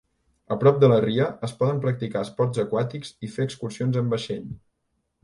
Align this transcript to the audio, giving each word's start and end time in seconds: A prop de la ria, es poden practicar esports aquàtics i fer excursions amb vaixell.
A 0.53 0.55
prop 0.61 0.77
de 0.83 0.87
la 0.91 0.95
ria, 1.03 1.27
es 1.47 1.53
poden 1.59 1.81
practicar 1.83 2.23
esports 2.29 2.63
aquàtics 2.63 3.13
i 3.29 3.29
fer 3.35 3.47
excursions 3.49 4.01
amb 4.03 4.17
vaixell. 4.17 4.49